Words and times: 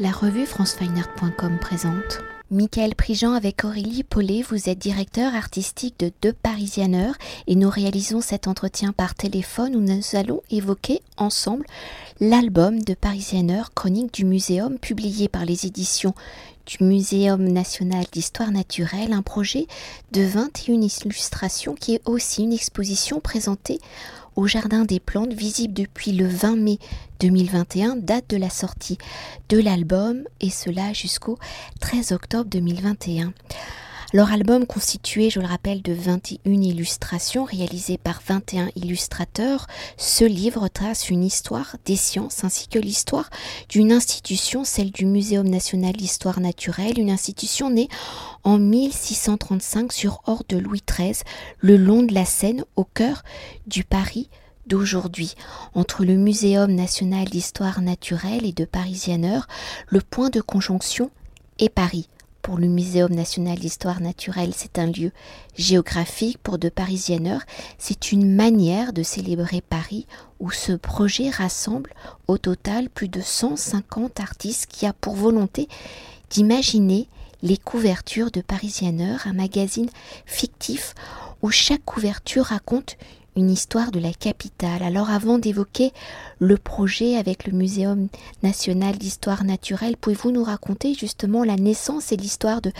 La 0.00 0.12
revue 0.12 0.46
francefineart.com 0.46 1.58
présente. 1.60 2.20
Michael 2.52 2.94
Prigent 2.94 3.32
avec 3.32 3.64
Aurélie 3.64 4.04
Paulet, 4.04 4.42
vous 4.48 4.68
êtes 4.68 4.78
directeur 4.78 5.34
artistique 5.34 5.98
de 5.98 6.12
Deux 6.22 6.32
Parisianeurs 6.32 7.16
et 7.48 7.56
nous 7.56 7.68
réalisons 7.68 8.20
cet 8.20 8.46
entretien 8.46 8.92
par 8.92 9.16
téléphone 9.16 9.74
où 9.74 9.80
nous 9.80 10.00
allons 10.12 10.40
évoquer 10.52 11.00
ensemble 11.16 11.66
l'album 12.20 12.80
de 12.80 12.94
Parisianeurs, 12.94 13.74
chronique 13.74 14.14
du 14.14 14.24
muséum, 14.24 14.78
publié 14.78 15.26
par 15.26 15.44
les 15.44 15.66
éditions 15.66 16.14
du 16.68 16.84
Muséum 16.84 17.48
national 17.48 18.04
d'histoire 18.12 18.50
naturelle, 18.50 19.14
un 19.14 19.22
projet 19.22 19.66
de 20.12 20.20
21 20.20 20.82
illustrations 20.82 21.74
qui 21.74 21.94
est 21.94 22.02
aussi 22.06 22.42
une 22.42 22.52
exposition 22.52 23.20
présentée 23.20 23.80
au 24.36 24.46
Jardin 24.46 24.84
des 24.84 25.00
Plantes, 25.00 25.32
visible 25.32 25.72
depuis 25.72 26.12
le 26.12 26.28
20 26.28 26.56
mai 26.56 26.78
2021, 27.20 27.96
date 27.96 28.28
de 28.28 28.36
la 28.36 28.50
sortie 28.50 28.98
de 29.48 29.58
l'album, 29.58 30.24
et 30.40 30.50
cela 30.50 30.92
jusqu'au 30.92 31.38
13 31.80 32.12
octobre 32.12 32.50
2021. 32.50 33.32
Leur 34.14 34.32
album 34.32 34.64
constitué, 34.64 35.28
je 35.28 35.38
le 35.38 35.46
rappelle, 35.46 35.82
de 35.82 35.92
21 35.92 36.38
illustrations 36.50 37.44
réalisées 37.44 37.98
par 37.98 38.22
21 38.26 38.70
illustrateurs, 38.74 39.66
ce 39.98 40.24
livre 40.24 40.68
trace 40.68 41.10
une 41.10 41.22
histoire 41.22 41.76
des 41.84 41.96
sciences 41.96 42.42
ainsi 42.42 42.68
que 42.68 42.78
l'histoire 42.78 43.28
d'une 43.68 43.92
institution, 43.92 44.64
celle 44.64 44.92
du 44.92 45.04
Muséum 45.04 45.46
national 45.46 45.92
d'histoire 45.92 46.40
naturelle, 46.40 46.98
une 46.98 47.10
institution 47.10 47.68
née 47.68 47.90
en 48.44 48.56
1635 48.56 49.92
sur 49.92 50.22
Hors 50.26 50.44
de 50.48 50.56
Louis 50.56 50.82
XIII, 50.88 51.22
le 51.58 51.76
long 51.76 52.02
de 52.02 52.14
la 52.14 52.24
Seine, 52.24 52.64
au 52.76 52.84
cœur 52.84 53.22
du 53.66 53.84
Paris 53.84 54.30
d'aujourd'hui. 54.66 55.34
Entre 55.74 56.06
le 56.06 56.14
Muséum 56.14 56.72
national 56.72 57.26
d'histoire 57.26 57.82
naturelle 57.82 58.46
et 58.46 58.52
de 58.52 58.64
Parisianeur, 58.64 59.48
le 59.86 60.00
point 60.00 60.30
de 60.30 60.40
conjonction 60.40 61.10
est 61.58 61.68
Paris 61.68 62.08
pour 62.48 62.56
le 62.56 62.66
Muséum 62.66 63.12
national 63.12 63.58
d'histoire 63.58 64.00
naturelle, 64.00 64.52
c'est 64.56 64.78
un 64.78 64.86
lieu 64.86 65.12
géographique. 65.54 66.38
Pour 66.38 66.56
de 66.56 66.70
Parisienneurs, 66.70 67.42
c'est 67.76 68.10
une 68.10 68.34
manière 68.34 68.94
de 68.94 69.02
célébrer 69.02 69.60
Paris 69.60 70.06
où 70.40 70.50
ce 70.50 70.72
projet 70.72 71.28
rassemble 71.28 71.92
au 72.26 72.38
total 72.38 72.88
plus 72.88 73.10
de 73.10 73.20
150 73.20 74.20
artistes 74.20 74.64
qui 74.70 74.86
a 74.86 74.94
pour 74.94 75.14
volonté 75.14 75.68
d'imaginer 76.30 77.06
les 77.42 77.58
couvertures 77.58 78.30
de 78.30 78.40
Parisienneurs, 78.40 79.26
un 79.26 79.34
magazine 79.34 79.90
fictif 80.24 80.94
où 81.42 81.50
chaque 81.50 81.84
couverture 81.84 82.46
raconte 82.46 82.96
une 83.38 83.50
histoire 83.50 83.90
de 83.90 84.00
la 84.00 84.12
capitale. 84.12 84.82
Alors 84.82 85.10
avant 85.10 85.38
d'évoquer 85.38 85.92
le 86.40 86.56
projet 86.56 87.16
avec 87.16 87.46
le 87.46 87.52
Muséum 87.52 88.08
national 88.42 88.96
d'histoire 88.96 89.44
naturelle, 89.44 89.96
pouvez-vous 89.96 90.32
nous 90.32 90.44
raconter 90.44 90.94
justement 90.94 91.44
la 91.44 91.56
naissance 91.56 92.12
et 92.12 92.16
l'histoire 92.16 92.60
de 92.60 92.72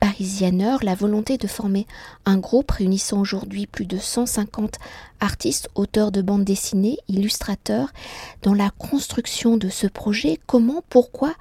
Parisianeur, 0.00 0.80
la 0.82 0.94
volonté 0.94 1.36
de 1.36 1.46
former 1.46 1.86
un 2.24 2.38
groupe 2.38 2.70
réunissant 2.70 3.20
aujourd'hui 3.20 3.66
plus 3.66 3.86
de 3.86 3.98
150 3.98 4.78
artistes, 5.20 5.68
auteurs 5.74 6.10
de 6.10 6.22
bandes 6.22 6.44
dessinées, 6.44 6.98
illustrateurs, 7.08 7.92
dans 8.42 8.54
la 8.54 8.70
construction 8.70 9.56
de 9.56 9.68
ce 9.68 9.86
projet? 9.86 10.38
Comment, 10.46 10.82
pourquoi 10.88 11.34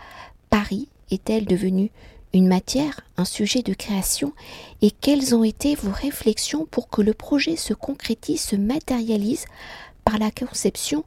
Paris 0.50 0.90
est-elle 1.10 1.46
devenue 1.46 1.90
une 2.34 2.48
matière, 2.48 3.02
un 3.18 3.26
sujet 3.26 3.62
de 3.62 3.74
création 3.74 4.34
et 4.82 4.92
quelles 4.92 5.36
ont 5.36 5.44
été 5.44 5.76
vos 5.76 5.92
réflexions 5.92 6.66
pour 6.66 6.90
que 6.90 7.02
le 7.02 7.14
projet 7.14 7.56
se 7.56 7.74
concrétise, 7.74 8.42
se 8.42 8.56
matérialise 8.56 9.46
par 10.06 10.20
la 10.20 10.30
conception 10.30 11.04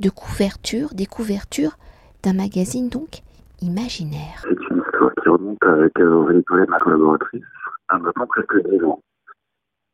de 0.00 0.10
couverture, 0.10 0.94
des 0.94 1.06
couvertures 1.06 1.76
d'un 2.22 2.32
magazine 2.32 2.88
donc 2.88 3.20
imaginaire? 3.60 4.42
C'est 4.42 4.70
une 4.70 4.82
histoire 4.82 5.12
qui 5.22 5.28
remonte 5.28 5.62
avec 5.62 5.98
Aurélie 6.00 6.42
Paulet, 6.42 6.66
ma 6.66 6.78
collaboratrice, 6.78 7.42
à 7.88 7.98
maintenant 7.98 8.26
presque 8.26 8.68
10 8.70 8.84
ans. 8.84 9.00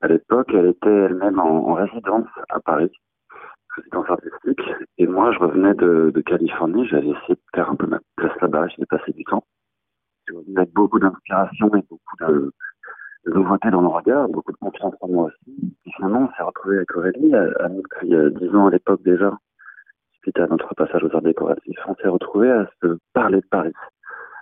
À 0.02 0.08
l'époque, 0.08 0.48
elle 0.54 0.66
était 0.66 0.88
elle-même 0.88 1.38
en, 1.38 1.74
résidence 1.74 2.28
à 2.48 2.60
Paris, 2.60 2.90
résidence 3.76 4.08
artistique, 4.08 4.62
et 4.98 5.06
moi 5.06 5.32
je 5.32 5.38
revenais 5.40 5.74
de, 5.74 6.12
Californie, 6.24 6.86
j'avais 6.86 7.08
essayé 7.08 7.34
de 7.34 7.40
faire 7.54 7.70
un 7.70 7.74
peu 7.74 7.86
ma 7.86 7.98
place 8.16 8.32
là-bas, 8.40 8.68
j'y 8.68 8.86
passé 8.86 9.12
du 9.12 9.24
temps 9.24 9.44
avec 10.56 10.72
beaucoup 10.72 10.98
d'inspiration 10.98 11.74
et 11.74 11.82
beaucoup 11.88 12.16
de, 12.20 12.52
de 13.26 13.32
nouveautés 13.32 13.70
dans 13.70 13.82
nos 13.82 13.90
regards, 13.90 14.28
beaucoup 14.28 14.52
de 14.52 14.56
confiance 14.58 14.94
en 15.00 15.08
moi 15.08 15.24
aussi. 15.26 15.74
Et 15.86 15.90
finalement, 15.92 16.28
on 16.30 16.36
s'est 16.36 16.42
retrouvé 16.42 16.76
avec 16.76 16.96
Aurélie, 16.96 17.34
à, 17.34 17.68
depuis 17.68 18.08
dix 18.08 18.54
ans 18.54 18.66
à 18.66 18.70
l'époque 18.70 19.02
déjà, 19.02 19.36
suite 20.22 20.38
à 20.38 20.46
notre 20.46 20.74
passage 20.74 21.04
aux 21.04 21.14
arts 21.14 21.22
décoratifs. 21.22 21.78
On 21.86 21.94
s'est 21.96 22.08
retrouvé 22.08 22.50
à 22.50 22.68
se 22.82 22.98
parler 23.12 23.40
de 23.40 23.46
Paris, 23.50 23.72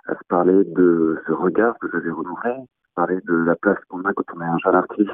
à 0.07 0.13
se 0.13 0.23
parler 0.27 0.63
de 0.65 1.21
ce 1.27 1.31
regard 1.31 1.77
que 1.79 1.87
j'avais 1.91 2.11
renouvelé, 2.11 2.55
parler 2.95 3.19
de 3.25 3.33
la 3.33 3.55
place 3.55 3.79
qu'on 3.87 4.03
a 4.05 4.13
quand 4.13 4.25
on 4.35 4.41
est 4.41 4.45
un 4.45 4.57
jeune 4.59 4.75
artiste 4.75 5.11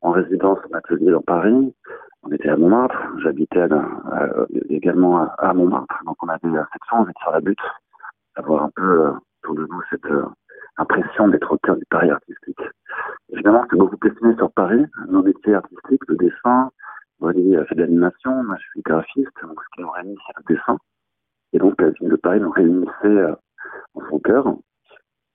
en 0.00 0.12
résidence 0.12 0.58
en 0.70 0.76
atelier 0.76 1.10
dans 1.10 1.22
Paris. 1.22 1.74
On 2.22 2.32
était 2.32 2.48
à 2.48 2.56
Montmartre, 2.56 2.96
j'habitais 3.22 3.66
également 4.68 5.28
à, 5.38 5.54
Montmartre, 5.54 6.02
donc 6.04 6.16
on 6.22 6.28
avait 6.28 6.40
cette 6.72 6.84
chance 6.90 7.06
d'être 7.06 7.20
sur 7.20 7.30
la 7.30 7.40
butte, 7.40 7.58
d'avoir 8.36 8.64
un 8.64 8.70
peu 8.74 9.06
euh, 9.06 9.12
de 9.54 9.66
nous 9.66 9.82
cette 9.90 10.04
euh, 10.06 10.26
impression 10.76 11.28
d'être 11.28 11.52
au 11.52 11.58
cœur 11.58 11.76
du 11.76 11.84
Paris 11.90 12.10
artistique. 12.10 12.60
Évidemment, 13.30 13.64
c'est 13.70 13.76
beaucoup 13.76 13.96
questionné 13.96 14.34
sur 14.36 14.50
Paris, 14.52 14.84
nos 15.08 15.22
métiers 15.22 15.54
artistiques, 15.54 16.02
le 16.08 16.16
dessin. 16.16 16.70
Aurélie 17.20 17.56
a 17.56 17.64
fait 17.64 17.74
de 17.74 17.80
l'animation, 17.80 18.42
moi 18.44 18.56
je 18.60 18.66
suis 18.70 18.82
graphiste, 18.82 19.42
donc 19.42 19.60
ce 19.60 19.68
qui 19.74 19.82
nous 19.82 19.90
réunit, 19.90 20.16
c'est 20.26 20.38
le 20.38 20.54
dessin. 20.54 20.78
Et 21.52 21.58
donc 21.58 21.80
la 21.80 21.90
ville 21.90 22.08
de 22.08 22.16
Paris 22.16 22.40
nous 22.40 22.50
réunissait 22.50 22.92
euh, 23.04 23.34
en 23.94 24.08
son 24.08 24.18
cœur. 24.20 24.46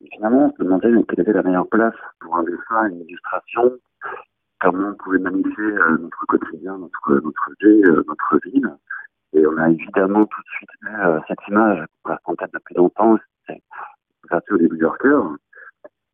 Et 0.02 0.10
finalement, 0.14 0.48
on 0.48 0.52
se 0.52 0.64
demandait 0.64 0.92
quelle 1.08 1.22
était 1.22 1.34
la 1.34 1.44
meilleure 1.44 1.68
place 1.68 1.96
pour 2.20 2.38
un 2.38 2.44
dessin, 2.44 2.88
une 2.90 3.02
illustration, 3.02 3.72
comment 4.62 4.90
on 4.90 4.96
pouvait 4.96 5.20
magnifier 5.20 5.64
euh, 5.64 5.98
notre 5.98 6.26
quotidien, 6.28 6.78
notre, 6.78 7.22
notre 7.22 7.52
vie, 7.62 7.82
notre 8.08 8.40
ville? 8.46 8.70
Et 9.34 9.46
on 9.48 9.58
a 9.58 9.70
évidemment 9.70 10.26
tout 10.26 10.42
de 10.42 10.50
suite 10.50 10.70
eu 10.84 11.22
cette 11.28 11.48
image 11.48 11.86
qu'on 12.24 12.36
tête 12.36 12.52
depuis 12.54 12.76
longtemps, 12.76 13.18
c'est 14.24 14.30
couverture 14.30 14.58
des 14.58 14.70
New 14.70 14.82
Yorkers, 14.82 15.26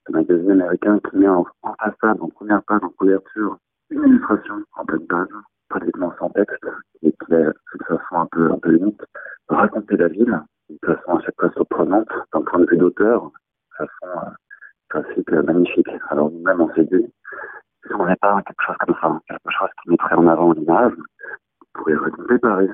un 0.07 0.11
magazine 0.11 0.51
américain 0.51 0.99
qui 0.99 1.17
met 1.17 1.27
en, 1.27 1.45
façade, 1.79 2.17
en 2.21 2.29
première 2.29 2.63
page, 2.63 2.81
en 2.83 2.89
couverture, 2.89 3.57
une 3.89 4.03
illustration 4.03 4.63
en 4.73 4.85
pleine 4.85 5.05
page, 5.07 5.27
pratiquement 5.69 6.13
sans 6.17 6.29
texte, 6.31 6.65
et 7.03 7.11
qui 7.11 7.33
est 7.33 7.45
de 7.45 7.83
façon 7.87 8.15
un 8.15 8.25
peu, 8.27 8.51
un 8.51 8.57
peu 8.57 8.73
unique, 8.73 9.01
raconter 9.47 9.97
la 9.97 10.07
ville, 10.07 10.41
de 10.69 10.77
façon 10.95 11.17
à 11.17 11.21
chaque 11.21 11.35
fois 11.39 11.51
surprenante, 11.51 12.09
d'un 12.33 12.41
point 12.41 12.59
de 12.59 12.65
vue 12.69 12.77
d'auteur, 12.77 13.25
de 13.25 13.85
façon 13.85 14.17
euh, 14.17 14.29
graphique 14.89 15.31
euh, 15.31 15.43
magnifique. 15.43 15.87
Alors 16.09 16.31
nous-mêmes, 16.31 16.61
on 16.61 16.73
s'est 16.73 16.85
dit, 16.85 17.13
si 17.85 17.93
on 17.93 18.15
pas 18.21 18.41
quelque 18.41 18.63
chose 18.65 18.75
comme 18.79 18.95
ça, 19.01 19.21
quelque 19.27 19.51
chose 19.57 19.69
qui 19.83 19.89
mettrait 19.91 20.15
en 20.15 20.27
avant 20.27 20.51
l'image, 20.53 20.93
qui 20.93 21.67
pourrait 21.73 21.95
raconter 21.95 22.39
Paris, 22.39 22.69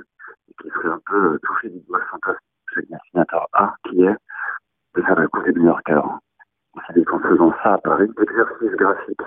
et 0.47 0.53
qui 0.61 0.69
serait 0.69 0.93
un 0.93 1.01
peu 1.05 1.33
euh, 1.33 1.39
touché 1.43 1.69
du 1.69 1.79
doigt 1.81 2.01
fantastique 2.09 2.41
chez 2.73 2.81
le 2.81 2.87
dessinateur 2.87 3.47
A, 3.53 3.75
qui 3.89 4.03
est 4.03 4.15
de 4.95 5.01
faire 5.01 5.19
la 5.19 5.27
course 5.27 5.45
du 5.45 5.59
New 5.59 5.65
Yorker. 5.67 6.01
C'est 6.93 7.03
qu'en 7.05 7.19
faisant 7.19 7.53
ça 7.63 7.73
à 7.73 7.77
Paris, 7.77 8.09
l'exercice 8.17 8.71
graphique 8.71 9.21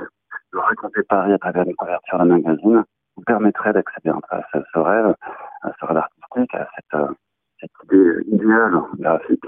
de 0.52 0.58
raconter 0.58 1.02
Paris 1.02 1.32
à 1.32 1.38
travers 1.38 1.64
une 1.64 1.74
couverture 1.74 2.18
d'un 2.18 2.24
magazine 2.24 2.84
vous 3.16 3.22
permettrait 3.24 3.72
d'accéder 3.72 4.10
à 4.30 4.42
ce 4.52 4.78
rêve, 4.78 5.14
à 5.62 5.72
ce 5.78 5.84
rêve 5.86 5.96
artistique, 5.96 6.54
à 6.54 6.68
cette, 6.74 7.00
euh, 7.00 7.12
idée 7.84 8.24
idéale 8.28 8.80
graphique. 8.98 9.44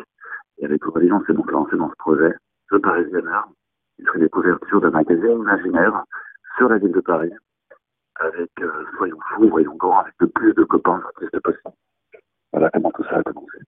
Et 0.59 0.65
avec 0.65 0.87
Aurélie, 0.87 1.13
on 1.13 1.25
s'est 1.25 1.33
donc 1.33 1.51
lancé 1.51 1.77
dans 1.77 1.89
ce 1.89 1.97
projet, 1.97 2.35
de 2.73 2.79
Parisienneur, 2.79 3.49
qui 3.97 4.05
serait 4.05 4.19
des 4.19 4.29
couvertures 4.29 4.81
d'un 4.81 4.91
magazine 4.91 5.39
imaginaire 5.39 6.05
sur 6.57 6.69
la 6.69 6.79
ville 6.79 6.93
de 6.93 7.01
Paris, 7.01 7.33
avec 8.17 8.51
euh, 8.61 8.85
Soyons 8.97 9.19
fous, 9.31 9.49
voyons 9.49 9.75
grand, 9.77 10.01
avec 10.01 10.15
le 10.19 10.29
plus 10.29 10.53
de 10.55 10.65
copains 10.65 11.01
artistes 11.05 11.41
possible. 11.41 11.75
Voilà 12.53 12.71
comment 12.71 12.91
tout 12.91 13.05
ça 13.05 13.17
a 13.17 13.23
commencé. 13.23 13.59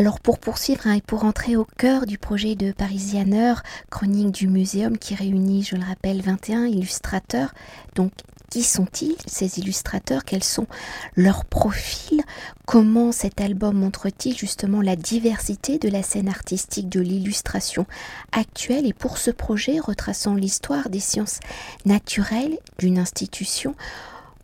Alors 0.00 0.20
pour 0.20 0.38
poursuivre 0.38 0.86
hein, 0.86 0.92
et 0.92 1.00
pour 1.00 1.24
entrer 1.24 1.56
au 1.56 1.64
cœur 1.64 2.06
du 2.06 2.18
projet 2.18 2.54
de 2.54 2.70
Parisianeur, 2.70 3.64
chronique 3.90 4.30
du 4.30 4.46
muséum 4.46 4.96
qui 4.96 5.16
réunit, 5.16 5.64
je 5.64 5.74
le 5.74 5.84
rappelle, 5.84 6.22
21 6.22 6.66
illustrateurs, 6.66 7.52
donc 7.96 8.12
qui 8.48 8.62
sont-ils 8.62 9.16
ces 9.26 9.58
illustrateurs? 9.58 10.24
Quels 10.24 10.44
sont 10.44 10.68
leurs 11.16 11.44
profils? 11.44 12.22
Comment 12.64 13.10
cet 13.10 13.40
album 13.40 13.76
montre-t-il 13.76 14.38
justement 14.38 14.82
la 14.82 14.94
diversité 14.94 15.78
de 15.78 15.88
la 15.88 16.04
scène 16.04 16.28
artistique 16.28 16.88
de 16.88 17.00
l'illustration 17.00 17.84
actuelle? 18.30 18.86
Et 18.86 18.92
pour 18.92 19.18
ce 19.18 19.32
projet, 19.32 19.80
retraçant 19.80 20.36
l'histoire 20.36 20.90
des 20.90 21.00
sciences 21.00 21.40
naturelles 21.86 22.56
d'une 22.78 23.00
institution, 23.00 23.74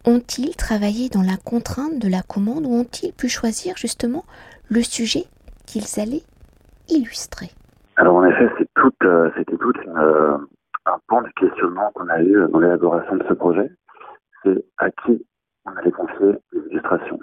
ont-ils 0.04 0.56
travaillé 0.56 1.10
dans 1.10 1.22
la 1.22 1.36
contrainte 1.36 2.00
de 2.00 2.08
la 2.08 2.22
commande 2.22 2.66
ou 2.66 2.74
ont-ils 2.74 3.12
pu 3.12 3.28
choisir 3.28 3.76
justement 3.76 4.24
le 4.68 4.82
sujet 4.82 5.26
qu'ils 5.66 6.00
allaient 6.00 6.24
illustrer. 6.88 7.50
Alors 7.96 8.16
en 8.16 8.24
effet, 8.24 8.48
euh, 9.04 9.30
c'était 9.36 9.56
tout 9.56 9.72
euh, 9.86 10.38
un 10.86 10.98
point 11.08 11.22
de 11.22 11.28
questionnement 11.36 11.90
qu'on 11.94 12.08
a 12.08 12.20
eu 12.20 12.46
dans 12.50 12.58
l'élaboration 12.58 13.16
de 13.16 13.24
ce 13.28 13.34
projet. 13.34 13.70
C'est 14.42 14.64
à 14.78 14.90
qui 14.90 15.24
on 15.64 15.76
allait 15.76 15.92
confier 15.92 16.34
les 16.52 16.60
illustrations. 16.70 17.18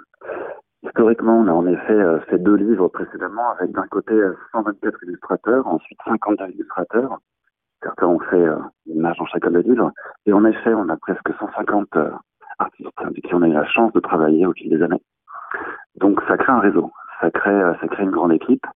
Historiquement, 0.82 1.38
on 1.38 1.46
a 1.46 1.52
en 1.52 1.66
effet 1.66 2.20
fait 2.28 2.38
deux 2.38 2.56
livres 2.56 2.88
précédemment 2.88 3.50
avec 3.50 3.70
d'un 3.70 3.86
côté 3.86 4.14
124 4.52 5.04
illustrateurs, 5.04 5.66
ensuite 5.68 5.98
52 6.04 6.48
illustrateurs. 6.54 7.18
Certains 7.82 8.06
ont 8.06 8.18
fait 8.18 8.44
une 8.86 8.96
image 8.96 9.16
dans 9.18 9.26
chacun 9.26 9.52
des 9.52 9.62
livres. 9.62 9.92
Et 10.26 10.32
en 10.32 10.44
effet, 10.44 10.74
on 10.74 10.88
a 10.88 10.96
presque 10.96 11.28
150 11.38 11.88
artistes 12.58 12.88
avec 12.98 13.22
qui 13.22 13.34
on 13.34 13.42
a 13.42 13.48
eu 13.48 13.52
la 13.52 13.66
chance 13.66 13.92
de 13.92 14.00
travailler 14.00 14.46
au 14.46 14.52
fil 14.52 14.70
des 14.70 14.82
années. 14.82 15.02
Donc 15.96 16.20
ça 16.26 16.36
crée 16.36 16.52
un 16.52 16.60
réseau, 16.60 16.90
ça 17.22 17.30
crée, 17.30 17.60
ça 17.80 17.88
crée 17.88 18.02
une 18.02 18.10
grande 18.10 18.32
équipe. 18.32 18.66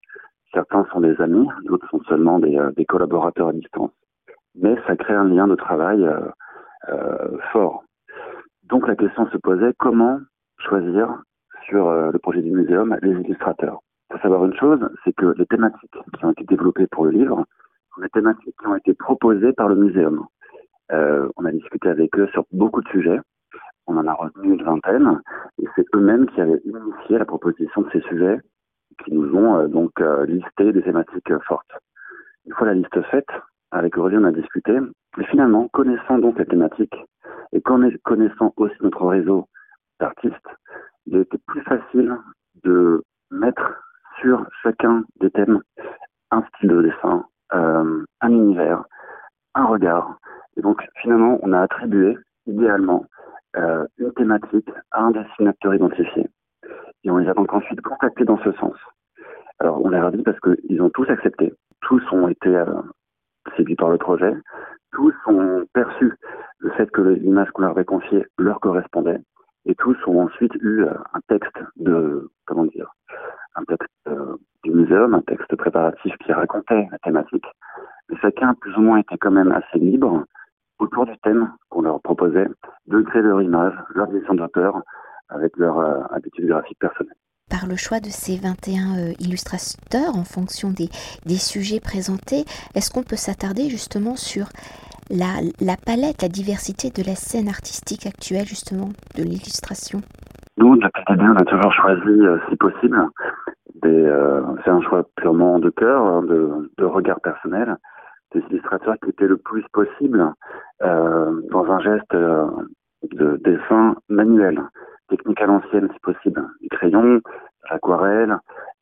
Certains 0.54 0.86
sont 0.92 1.00
des 1.00 1.20
amis, 1.20 1.46
d'autres 1.64 1.88
sont 1.90 2.00
seulement 2.04 2.38
des, 2.38 2.58
des 2.76 2.86
collaborateurs 2.86 3.48
à 3.48 3.52
distance. 3.52 3.90
Mais 4.54 4.74
ça 4.86 4.96
crée 4.96 5.14
un 5.14 5.24
lien 5.24 5.46
de 5.46 5.54
travail 5.54 6.02
euh, 6.02 6.20
euh, 6.88 7.38
fort. 7.52 7.84
Donc 8.64 8.88
la 8.88 8.96
question 8.96 9.28
se 9.30 9.36
posait 9.36 9.72
comment 9.78 10.18
choisir 10.58 11.22
sur 11.66 11.88
euh, 11.88 12.10
le 12.10 12.18
projet 12.18 12.42
du 12.42 12.50
muséum 12.50 12.96
les 13.02 13.12
illustrateurs? 13.12 13.80
Il 14.08 14.14
faut 14.14 14.22
savoir 14.22 14.44
une 14.44 14.54
chose, 14.54 14.80
c'est 15.04 15.12
que 15.12 15.34
les 15.36 15.46
thématiques 15.46 15.96
qui 16.16 16.24
ont 16.24 16.30
été 16.30 16.44
développées 16.44 16.86
pour 16.86 17.04
le 17.04 17.10
livre 17.10 17.44
sont 17.94 18.00
des 18.00 18.08
thématiques 18.08 18.54
qui 18.58 18.66
ont 18.66 18.76
été 18.76 18.94
proposées 18.94 19.52
par 19.52 19.68
le 19.68 19.74
muséum. 19.74 20.26
Euh, 20.92 21.28
on 21.36 21.44
a 21.44 21.52
discuté 21.52 21.88
avec 21.88 22.16
eux 22.18 22.28
sur 22.28 22.44
beaucoup 22.52 22.80
de 22.80 22.88
sujets. 22.88 23.18
On 23.86 23.96
en 23.96 24.06
a 24.06 24.12
retenu 24.12 24.54
une 24.54 24.62
vingtaine, 24.62 25.20
et 25.62 25.66
c'est 25.74 25.86
eux-mêmes 25.94 26.26
qui 26.26 26.40
avaient 26.40 26.60
initié 26.64 27.18
la 27.18 27.24
proposition 27.24 27.82
de 27.82 27.90
ces 27.90 28.00
sujets, 28.02 28.40
qui 29.04 29.12
nous 29.12 29.34
ont 29.34 29.56
euh, 29.56 29.68
donc 29.68 29.92
euh, 30.00 30.26
listé 30.26 30.72
des 30.72 30.82
thématiques 30.82 31.32
fortes. 31.46 31.72
Une 32.46 32.54
fois 32.54 32.66
la 32.66 32.74
liste 32.74 33.00
faite, 33.10 33.28
avec 33.70 33.96
Aurélie, 33.96 34.18
on 34.18 34.24
a 34.24 34.32
discuté, 34.32 34.76
et 35.18 35.24
finalement, 35.24 35.68
connaissant 35.68 36.18
donc 36.18 36.38
les 36.38 36.46
thématiques, 36.46 36.96
et 37.52 37.60
connaissant 37.60 38.52
aussi 38.56 38.74
notre 38.80 39.06
réseau 39.06 39.46
d'artistes, 40.00 40.34
il 41.06 41.18
était 41.18 41.38
plus 41.46 41.62
facile 41.62 42.16
de 42.64 43.02
mettre 43.30 43.82
sur 44.20 44.46
chacun 44.62 45.04
des 45.20 45.30
thèmes 45.30 45.60
un 46.30 46.42
style 46.42 46.70
de 46.70 46.82
dessin, 46.82 47.24
euh, 47.54 48.04
un 48.20 48.30
univers, 48.30 48.84
un 49.54 49.64
regard. 49.64 50.18
Et 50.56 50.62
donc 50.62 50.82
finalement, 51.00 51.38
on 51.42 51.52
a 51.52 51.60
attribué 51.60 52.16
idéalement 52.46 53.04
euh, 53.56 53.86
une 53.98 54.12
thématique 54.12 54.68
à 54.90 55.02
un 55.02 55.10
dessinateur 55.10 55.74
identifié. 55.74 56.26
Et 57.04 57.10
on 57.10 57.18
les 57.18 57.28
a 57.28 57.34
donc 57.34 57.52
ensuite 57.52 57.80
contactés 57.80 58.24
dans 58.24 58.38
ce 58.38 58.52
sens. 58.52 58.76
Alors 59.58 59.84
on 59.84 59.88
leur 59.88 60.06
a 60.06 60.10
dit 60.10 60.22
parce 60.22 60.38
qu'ils 60.40 60.82
ont 60.82 60.90
tous 60.90 61.08
accepté, 61.08 61.54
tous 61.80 62.02
ont 62.12 62.28
été 62.28 62.48
euh, 62.48 62.66
séduits 63.56 63.76
par 63.76 63.90
le 63.90 63.98
projet, 63.98 64.34
tous 64.92 65.14
ont 65.26 65.64
perçu 65.72 66.12
le 66.58 66.70
fait 66.70 66.90
que 66.90 67.00
l'image 67.00 67.50
qu'on 67.50 67.62
leur 67.62 67.70
avait 67.72 67.84
confiée 67.84 68.26
leur 68.38 68.60
correspondait, 68.60 69.20
et 69.66 69.74
tous 69.74 69.96
ont 70.06 70.22
ensuite 70.22 70.54
eu 70.56 70.84
euh, 70.84 70.94
un 71.12 71.20
texte 71.28 71.58
de, 71.76 72.30
comment 72.46 72.66
dire, 72.66 72.92
un 73.56 73.64
texte 73.64 73.90
euh, 74.08 74.36
du 74.62 74.70
muséum, 74.70 75.14
un 75.14 75.22
texte 75.22 75.54
préparatif 75.56 76.14
qui 76.18 76.32
racontait 76.32 76.88
la 76.90 76.98
thématique. 76.98 77.46
Mais 78.08 78.16
chacun 78.18 78.54
plus 78.54 78.76
ou 78.76 78.82
moins 78.82 78.98
était 78.98 79.18
quand 79.18 79.30
même 79.32 79.52
assez 79.52 79.78
libre 79.78 80.24
autour 80.78 81.06
du 81.06 81.16
thème 81.18 81.52
qu'on 81.68 81.82
leur 81.82 82.00
proposait 82.00 82.48
de 82.86 83.00
créer 83.02 83.22
leur 83.22 83.42
image, 83.42 83.74
leur 83.94 84.08
dessin 84.08 84.34
d'auteur 84.34 84.82
avec 85.28 85.56
leur 85.56 85.78
euh, 85.78 86.00
habitude 86.10 86.46
graphique 86.46 86.78
personnelle. 86.78 87.16
Par 87.50 87.66
le 87.68 87.76
choix 87.76 88.00
de 88.00 88.08
ces 88.08 88.38
21 88.38 89.12
illustrateurs 89.20 90.16
en 90.16 90.24
fonction 90.24 90.70
des, 90.70 90.88
des 91.26 91.36
sujets 91.36 91.78
présentés, 91.80 92.44
est-ce 92.74 92.90
qu'on 92.90 93.04
peut 93.04 93.16
s'attarder 93.16 93.68
justement 93.70 94.16
sur 94.16 94.48
la, 95.10 95.38
la, 95.60 95.76
palette, 95.76 96.22
la 96.22 96.28
diversité 96.28 96.90
de 96.90 97.06
la 97.06 97.14
scène 97.14 97.48
artistique 97.48 98.06
actuelle, 98.06 98.46
justement, 98.46 98.88
de 99.16 99.22
l'illustration? 99.22 100.00
Nous, 100.58 100.76
de 100.76 100.82
la 100.82 100.90
on 101.08 101.36
a 101.36 101.44
toujours 101.44 101.72
choisi, 101.72 102.08
euh, 102.08 102.38
si 102.48 102.56
possible, 102.56 102.98
euh, 103.84 104.42
c'est 104.64 104.70
un 104.70 104.80
choix 104.82 105.04
purement 105.16 105.58
de 105.58 105.70
cœur, 105.70 106.02
hein, 106.02 106.22
de, 106.22 106.70
de, 106.78 106.84
regard 106.84 107.20
personnel, 107.20 107.76
des 108.32 108.40
illustrateurs 108.50 108.96
qui 109.02 109.10
étaient 109.10 109.26
le 109.26 109.36
plus 109.36 109.64
possible 109.72 110.32
euh, 110.82 111.42
dans 111.50 111.64
un 111.70 111.78
geste 111.80 112.14
euh, 112.14 112.46
de 113.12 113.36
dessin 113.44 113.96
manuel, 114.08 114.60
technique 115.08 115.40
à 115.40 115.46
l'ancienne 115.46 115.88
si 115.92 116.00
possible, 116.00 116.42
du 116.60 116.68
crayon, 116.68 117.20
l'aquarelle, 117.70 118.38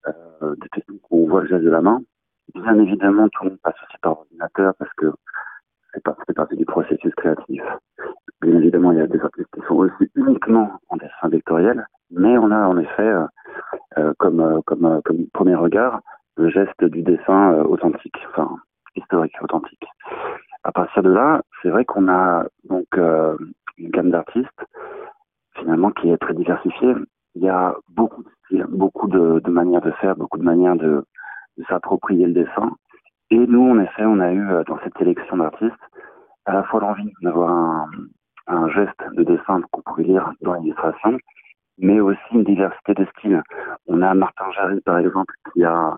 euh, 0.06 0.54
des 0.56 0.68
techniques 0.70 1.02
où 1.10 1.24
on 1.24 1.28
voit 1.28 1.42
le 1.42 1.48
geste 1.48 1.64
de 1.64 1.70
la 1.70 1.82
main. 1.82 2.00
Bien 2.54 2.78
évidemment, 2.78 3.28
tout 3.28 3.44
le 3.44 3.50
monde 3.50 3.60
passe 3.62 3.74
aussi 3.88 3.98
par 4.02 4.18
ordinateur 4.18 4.74
parce 4.78 4.92
que 4.94 5.12
fait 6.26 6.32
partie 6.34 6.56
du 6.56 6.64
processus 6.64 7.14
créatif. 7.14 7.62
Bien 8.42 8.56
évidemment, 8.56 8.92
il 8.92 8.98
y 8.98 9.00
a 9.00 9.06
des 9.06 9.20
artistes 9.20 9.48
qui 9.54 9.60
sont 9.66 9.76
aussi 9.76 10.10
uniquement 10.14 10.70
en 10.88 10.96
dessin 10.96 11.28
vectoriel, 11.28 11.86
mais 12.10 12.36
on 12.38 12.50
a 12.50 12.66
en 12.66 12.76
effet, 12.78 13.02
euh, 13.02 13.26
euh 13.98 14.12
comme, 14.18 14.40
euh, 14.40 14.60
comme, 14.66 14.84
euh, 14.84 15.00
comme 15.04 15.26
premier 15.32 15.54
regard, 15.54 16.00
le 16.36 16.50
geste 16.50 16.84
du 16.84 17.02
dessin 17.02 17.62
authentique, 17.62 18.16
enfin 18.30 18.56
historique, 18.96 19.34
authentique. 19.40 19.86
À 20.64 20.72
partir 20.72 21.02
de 21.02 21.10
là, 21.10 21.42
c'est 21.62 21.68
vrai 21.68 21.84
qu'on 21.84 22.08
a 22.08 22.44
donc 22.64 22.86
une 22.96 23.90
gamme 23.90 24.10
d'artistes 24.10 24.64
finalement 25.56 25.90
qui 25.92 26.10
est 26.10 26.18
très 26.18 26.34
diversifiée. 26.34 26.94
Il 27.36 27.42
y 27.42 27.48
a 27.48 27.76
beaucoup 27.88 28.22
de 28.24 28.28
styles, 28.44 28.66
beaucoup 28.68 29.06
de, 29.06 29.40
de 29.40 29.50
manières 29.50 29.80
de 29.80 29.92
faire, 29.92 30.16
beaucoup 30.16 30.38
de 30.38 30.42
manières 30.42 30.74
de, 30.74 31.04
de 31.56 31.64
s'approprier 31.68 32.26
le 32.26 32.32
dessin. 32.32 32.72
Et 33.44 33.46
nous, 33.46 33.70
en 33.72 33.78
effet, 33.78 34.06
on 34.06 34.20
a 34.20 34.32
eu 34.32 34.50
euh, 34.50 34.64
dans 34.64 34.78
cette 34.82 34.96
sélection 34.96 35.36
d'artistes 35.36 35.74
à 36.46 36.54
la 36.54 36.62
fois 36.62 36.80
l'envie 36.80 37.12
d'avoir 37.20 37.86
un, 38.46 38.68
geste 38.70 38.98
de 39.12 39.22
dessin 39.22 39.60
qu'on 39.70 39.82
pourrait 39.82 40.04
lire 40.04 40.32
dans 40.40 40.54
l'illustration, 40.54 41.18
mais 41.76 42.00
aussi 42.00 42.22
une 42.32 42.44
diversité 42.44 42.94
de 42.94 43.04
styles. 43.04 43.42
On 43.86 44.00
a 44.00 44.14
Martin 44.14 44.50
Jarry, 44.52 44.80
par 44.80 44.96
exemple, 44.96 45.34
qui 45.52 45.62
a 45.62 45.94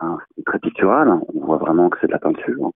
un 0.00 0.18
style 0.18 0.42
très 0.44 0.58
pictural. 0.58 1.08
On 1.32 1.46
voit 1.46 1.58
vraiment 1.58 1.90
que 1.90 1.98
c'est 2.00 2.08
de 2.08 2.12
la 2.12 2.18
peinture. 2.18 2.72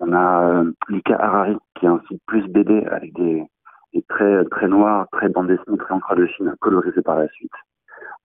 On 0.00 0.12
a 0.12 0.42
euh, 0.42 0.70
Lika 0.90 1.16
Harari, 1.16 1.56
qui 1.76 1.86
a 1.86 1.92
un 1.92 2.00
style 2.00 2.18
plus 2.26 2.46
BD 2.48 2.84
avec 2.90 3.14
des, 3.14 3.46
traits 4.10 4.50
très 4.50 4.68
noirs, 4.68 5.06
très 5.12 5.30
bande 5.30 5.46
dessinée, 5.46 5.78
très 5.78 5.94
encre 5.94 6.14
de 6.16 6.26
Chine, 6.26 6.54
colorisé 6.60 7.00
par 7.00 7.16
la 7.16 7.28
suite. 7.28 7.52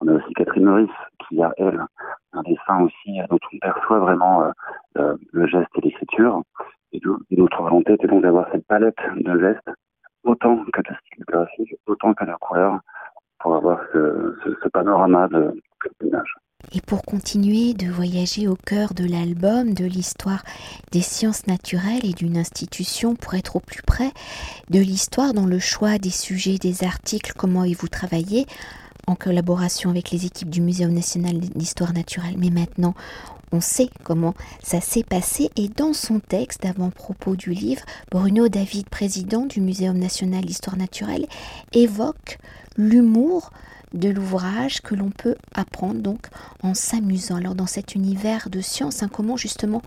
On 0.02 0.10
a 0.10 0.16
aussi 0.16 0.34
Catherine 0.34 0.66
Maurice, 0.66 0.90
qui 1.20 1.42
a, 1.42 1.54
elle, 1.56 1.82
un 2.34 2.42
dessin 2.42 2.82
aussi 2.82 3.22
dont 3.30 3.40
on 3.54 3.58
perçoit 3.60 4.00
vraiment 4.00 4.52
euh, 4.98 5.16
le 5.32 5.48
geste 5.48 5.70
et 5.76 5.82
l'écriture. 5.82 6.42
Et 6.92 7.02
notre 7.32 7.62
volonté 7.62 7.94
était 7.94 8.08
donc 8.08 8.22
d'avoir 8.22 8.48
cette 8.52 8.66
palette 8.68 8.96
de 9.18 9.40
gestes, 9.40 9.70
autant 10.24 10.64
que 10.72 10.82
de 10.82 10.96
style 10.96 11.26
graphique, 11.28 11.76
autant 11.88 12.14
que 12.14 12.26
de 12.26 12.34
couleurs, 12.40 12.80
pour 13.40 13.56
avoir 13.56 13.80
ce, 13.92 14.70
panorama 14.70 15.28
de 15.28 15.54
l'image. 16.02 16.36
Et 16.72 16.82
pour 16.82 17.04
continuer 17.04 17.74
de 17.74 17.92
voyager 17.92 18.48
au 18.48 18.56
cœur 18.56 18.94
de 18.94 19.04
l'album, 19.04 19.74
de 19.74 19.86
l'histoire 19.86 20.44
des 20.92 21.02
sciences 21.02 21.46
naturelles 21.46 22.06
et 22.06 22.14
d'une 22.14 22.38
institution 22.38 23.16
pour 23.16 23.34
être 23.34 23.58
au 23.58 23.60
plus 23.60 23.82
près 23.82 24.12
de 24.70 24.80
l'histoire 24.80 25.34
dans 25.34 25.46
le 25.46 25.60
choix 25.60 25.98
des 25.98 26.10
sujets, 26.10 26.58
des 26.58 26.84
articles, 26.84 27.34
comment 27.38 27.66
y 27.66 27.74
vous 27.74 27.90
travaillez, 27.90 28.46
en 29.08 29.16
collaboration 29.16 29.90
avec 29.90 30.12
les 30.12 30.26
équipes 30.26 30.50
du 30.50 30.62
Muséum 30.62 30.94
national 30.94 31.40
d'histoire 31.40 31.94
naturelle. 31.94 32.36
Mais 32.38 32.50
maintenant, 32.50 32.94
on 33.54 33.62
sait 33.62 33.90
comment 34.04 34.34
ça 34.64 34.82
s'est 34.82 35.04
passé 35.04 35.50
et 35.56 35.70
dans 35.70 35.94
son 35.94 36.20
texte 36.20 36.64
d'avant-propos 36.64 37.36
du 37.36 37.52
livre, 37.52 37.84
Bruno 38.12 38.50
David, 38.50 38.90
président 38.90 39.46
du 39.46 39.62
Muséum 39.62 39.98
national 39.98 40.44
d'histoire 40.44 40.76
naturelle, 40.76 41.28
évoque 41.72 42.40
l'humour 42.76 43.52
de 43.94 44.10
l'ouvrage 44.10 44.82
que 44.82 44.96
l'on 44.96 45.12
peut 45.12 45.36
apprendre 45.54 46.02
donc 46.02 46.28
en 46.64 46.74
s'amusant. 46.74 47.36
Alors 47.36 47.54
dans 47.54 47.68
cet 47.68 47.94
univers 47.94 48.50
de 48.50 48.60
science, 48.60 49.04
hein, 49.04 49.10
comment 49.12 49.38
justement 49.38 49.84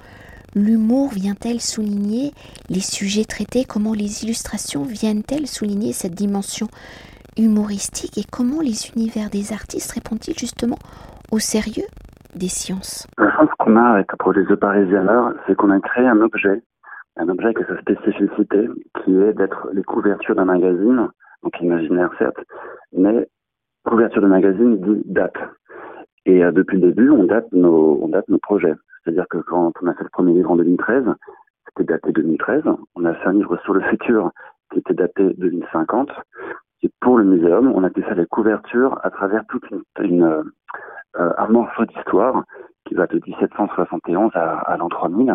l'humour 0.55 1.11
vient-elle 1.11 1.61
souligner 1.61 2.33
les 2.69 2.81
sujets 2.81 3.25
traités, 3.25 3.65
comment 3.65 3.95
les 3.95 4.23
illustrations 4.23 4.85
viennent-elles 4.85 5.49
souligner 5.49 5.93
cette 5.93 6.15
dimension 6.15 6.69
humoristique? 7.37 8.17
Et 8.17 8.25
comment 8.25 8.61
les 8.61 8.91
univers 8.95 9.29
des 9.29 9.53
artistes 9.53 9.91
répondent-ils 9.91 10.39
justement 10.39 10.79
au 11.33 11.41
sérieux 11.41 11.87
des 12.37 12.49
sciences? 12.49 13.09
Chance 13.37 13.51
qu'on 13.59 13.77
a 13.77 13.83
avec 13.83 14.11
le 14.13 14.17
projet 14.17 14.45
The 14.47 14.55
Parisianer, 14.55 15.37
c'est 15.47 15.55
qu'on 15.57 15.71
a 15.71 15.79
créé 15.81 16.07
un 16.07 16.23
objet, 16.23 16.63
un 17.17 17.29
objet 17.29 17.49
avec 17.49 17.59
sa 17.67 17.79
spécificité, 17.81 18.67
qui 19.05 19.15
est 19.15 19.35
d'être 19.35 19.69
les 19.75 19.83
couvertures 19.83 20.35
d'un 20.35 20.47
magazine, 20.47 21.09
donc 21.43 21.61
imaginaire 21.61 22.11
certes, 22.19 22.39
mais 22.93 23.29
couverture 23.85 24.23
de 24.23 24.27
magazine 24.27 24.81
dit 24.81 25.03
date. 25.05 25.37
Et 26.25 26.43
euh, 26.43 26.51
depuis 26.51 26.81
le 26.81 26.89
début, 26.89 27.11
on 27.11 27.25
date 27.25 27.53
nos, 27.53 27.99
on 28.03 28.09
date 28.09 28.27
nos 28.29 28.39
projets. 28.39 28.75
C'est-à-dire 29.05 29.27
que 29.29 29.39
quand 29.39 29.73
on 29.83 29.87
a 29.87 29.93
fait 29.93 30.05
le 30.05 30.11
premier 30.11 30.33
livre 30.33 30.53
en 30.53 30.57
2013, 30.57 31.05
c'était 31.67 31.93
daté 31.93 32.13
2013. 32.13 32.63
On 32.95 33.05
a 33.05 33.13
fait 33.15 33.29
un 33.29 33.35
livre 33.35 33.59
sur 33.65 33.75
le 33.75 33.83
futur 33.83 34.31
qui 34.73 34.79
était 34.79 34.95
daté 34.95 35.35
2050. 35.37 36.11
Et 36.83 36.91
pour 37.01 37.19
le 37.19 37.25
muséum, 37.25 37.71
on 37.75 37.85
a 37.85 37.91
pu 37.91 38.03
faire 38.03 38.17
les 38.17 38.27
couvertures 38.27 38.99
à 39.03 39.11
travers 39.11 39.45
toute 39.49 39.65
une, 40.01 40.23
euh, 40.23 40.43
un 41.39 41.49
morceau 41.49 41.85
d'histoire 41.85 42.43
de 42.97 43.21
1771 43.27 44.31
à, 44.35 44.77
l'an 44.79 44.89
3000. 44.89 45.35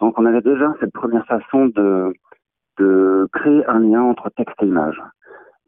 Donc 0.00 0.18
on 0.18 0.26
avait 0.26 0.40
déjà 0.40 0.72
cette 0.80 0.92
première 0.92 1.26
façon 1.26 1.66
de, 1.66 2.12
créer 3.32 3.66
un 3.66 3.80
lien 3.80 4.02
entre 4.02 4.30
texte 4.30 4.56
et 4.62 4.66
image. 4.66 5.00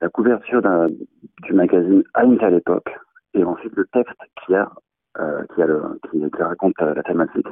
La 0.00 0.08
couverture 0.08 0.62
du 1.42 1.52
magazine 1.52 2.02
à 2.14 2.24
une 2.24 2.38
telle 2.38 2.54
époque 2.54 2.94
et 3.34 3.44
ensuite 3.44 3.74
le 3.74 3.86
texte 3.92 4.20
qui 4.44 4.54
euh, 4.54 5.42
raconte 6.38 6.80
la 6.80 7.02
thématique 7.02 7.48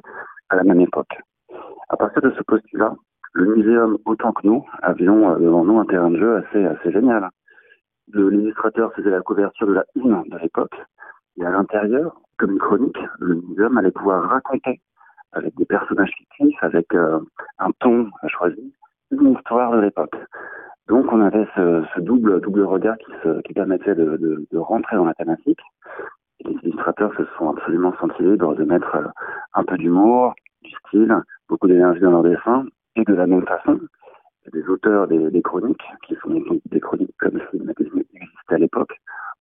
à 0.48 0.56
la 0.56 0.64
même 0.64 0.80
époque. 0.80 1.18
À 1.88 1.96
partir 1.96 2.22
de 2.22 2.30
ce 2.30 2.42
postulat, 2.42 2.94
le 3.32 3.54
muséum, 3.54 3.98
autant 4.06 4.32
que 4.32 4.46
nous, 4.46 4.64
avions 4.82 5.30
euh, 5.30 5.38
devant 5.38 5.64
nous 5.64 5.78
un 5.78 5.84
terrain 5.84 6.10
de 6.10 6.18
jeu 6.18 6.36
assez, 6.36 6.64
assez 6.64 6.90
génial. 6.90 7.28
L'illustrateur 8.14 8.92
faisait 8.94 9.10
la 9.10 9.20
couverture 9.20 9.66
de 9.66 9.74
la 9.74 9.84
une 9.94 10.22
de 10.28 10.38
l'époque, 10.38 10.74
et 11.36 11.44
à 11.44 11.50
l'intérieur, 11.50 12.20
comme 12.38 12.52
une 12.52 12.58
chronique, 12.58 12.98
le 13.18 13.36
muséum 13.36 13.76
allait 13.78 13.90
pouvoir 13.90 14.28
raconter 14.28 14.80
avec 15.32 15.54
des 15.56 15.64
personnages 15.64 16.12
fictifs, 16.16 16.62
avec 16.62 16.94
euh, 16.94 17.20
un 17.58 17.70
ton 17.80 18.10
choisi, 18.28 18.72
une 19.10 19.32
histoire 19.32 19.72
de 19.72 19.80
l'époque. 19.80 20.16
Donc 20.88 21.12
on 21.12 21.20
avait 21.20 21.46
ce, 21.54 22.00
double 22.00 22.40
double 22.40 22.62
regard 22.62 22.96
qui, 22.98 23.52
permettait 23.52 23.94
de, 23.94 24.46
rentrer 24.54 24.96
dans 24.96 25.04
la 25.04 25.14
thématique. 25.14 25.60
Les 26.44 26.52
illustrateurs 26.62 27.12
se 27.16 27.24
sont 27.36 27.50
absolument 27.50 27.92
sentis 27.98 28.22
libres 28.22 28.54
de 28.54 28.64
mettre 28.64 28.94
euh, 28.94 29.08
un 29.54 29.64
peu 29.64 29.76
d'humour, 29.76 30.34
du 30.62 30.70
style, 30.86 31.14
beaucoup 31.48 31.66
d'énergie 31.66 32.00
dans 32.00 32.10
leur 32.10 32.22
dessin, 32.22 32.66
et 32.94 33.04
de 33.04 33.14
la 33.14 33.26
même 33.26 33.46
façon, 33.46 33.80
des 34.52 34.62
auteurs 34.68 35.08
des, 35.08 35.30
des 35.30 35.42
chroniques, 35.42 35.82
qui 36.06 36.14
sont 36.16 36.30
des 36.66 36.80
chroniques 36.80 37.14
comme 37.18 37.40
si 37.50 37.58
le 37.58 37.64
magazine 37.64 38.04
existait 38.14 38.54
à 38.54 38.58
l'époque, 38.58 38.92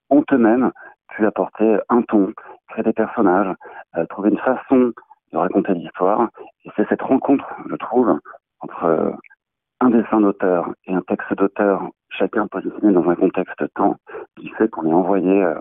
ont 0.09 0.23
eux-mêmes 0.31 0.71
pu 1.09 1.25
apporter 1.25 1.77
un 1.89 2.01
ton, 2.03 2.33
créer 2.75 2.83
des 2.83 2.93
personnages, 2.93 3.55
euh, 3.97 4.05
trouver 4.07 4.29
une 4.29 4.39
façon 4.39 4.91
de 5.31 5.37
raconter 5.37 5.73
l'histoire. 5.73 6.29
Et 6.65 6.69
c'est 6.75 6.87
cette 6.89 7.01
rencontre, 7.01 7.45
je 7.69 7.75
trouve, 7.75 8.19
entre 8.59 8.83
euh, 8.83 9.11
un 9.79 9.89
dessin 9.89 10.19
d'auteur 10.19 10.69
et 10.85 10.93
un 10.93 11.01
texte 11.01 11.33
d'auteur, 11.35 11.89
chacun 12.09 12.47
positionné 12.47 12.93
dans 12.93 13.09
un 13.09 13.15
contexte 13.15 13.63
temps, 13.75 13.95
qui 14.37 14.49
fait 14.49 14.69
qu'on 14.69 14.85
est 14.85 14.93
envoyé 14.93 15.43
euh, 15.43 15.55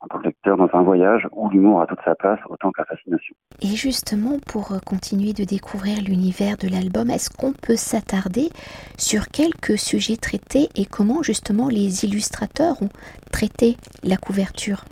en 0.00 0.06
tant 0.06 0.18
que 0.18 0.24
lecteur 0.24 0.56
dans 0.56 0.68
un 0.74 0.82
voyage 0.82 1.26
où 1.32 1.48
l'humour 1.48 1.80
a 1.80 1.86
toute 1.86 2.02
sa 2.04 2.14
place 2.14 2.38
autant 2.48 2.70
que 2.70 2.82
la 2.82 2.84
fascination. 2.84 3.34
Et 3.62 3.74
justement, 3.74 4.38
pour 4.46 4.68
continuer 4.84 5.32
de 5.32 5.44
découvrir 5.44 6.02
l'univers 6.02 6.56
de 6.58 6.68
l'album, 6.68 7.08
est-ce 7.08 7.30
qu'on 7.30 7.52
peut 7.52 7.76
s'attarder 7.76 8.50
sur 8.98 9.28
quelques 9.28 9.78
sujets 9.78 10.16
traités 10.16 10.68
et 10.76 10.84
comment 10.84 11.22
justement 11.22 11.68
les 11.68 12.04
illustrateurs 12.04 12.82
ont 12.82 12.90
traité 13.32 13.76
la 14.02 14.18
couverture? 14.18 14.84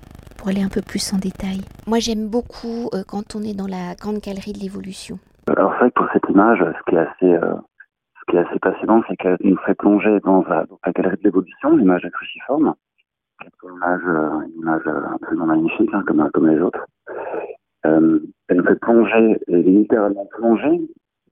Pour 0.43 0.51
aller 0.51 0.65
un 0.65 0.69
peu 0.69 0.83
plus 0.83 1.15
en 1.15 1.19
détail. 1.19 1.61
Moi, 1.87 2.01
j'aime 2.01 2.27
beaucoup 2.27 2.91
euh, 2.95 3.05
quand 3.07 3.37
on 3.37 3.43
est 3.43 3.55
dans 3.55 3.69
la 3.69 3.95
grande 3.95 4.19
galerie 4.19 4.53
de 4.53 4.59
l'évolution. 4.59 5.21
Alors, 5.47 5.71
c'est 5.75 5.79
vrai 5.79 5.91
que 5.91 6.01
pour 6.03 6.09
cette 6.13 6.29
image, 6.29 6.59
ce 6.59 6.91
qui 6.91 6.97
est 6.97 6.99
assez, 6.99 7.33
euh, 7.33 7.55
ce 8.19 8.23
qui 8.27 8.37
est 8.37 8.41
assez 8.41 8.59
passionnant, 8.59 9.05
c'est 9.09 9.17
qu'elle 9.17 9.37
nous 9.45 9.57
fait 9.59 9.77
plonger 9.77 10.19
dans 10.25 10.43
la, 10.49 10.67
galerie 10.97 11.17
de 11.19 11.23
l'évolution, 11.23 11.77
l'image 11.77 12.03
de 12.03 12.09
cruciforme. 12.09 12.75
Une 13.63 13.71
image, 13.71 14.01
euh, 14.05 14.41
une 14.49 14.63
image 14.63 14.83
absolument 15.15 15.47
magnifique, 15.47 15.91
hein, 15.93 16.03
comme, 16.09 16.29
comme 16.35 16.49
les 16.49 16.61
autres. 16.61 16.87
elle 17.85 18.57
nous 18.57 18.65
fait 18.65 18.81
plonger, 18.81 19.39
et 19.47 19.63
littéralement 19.63 20.27
plonger 20.27 20.81